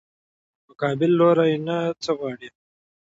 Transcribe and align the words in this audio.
مقابل 0.67 1.11
لوري 1.19 1.53
نه 1.67 1.77
څه 2.03 2.11
غواړې؟ 2.17 2.49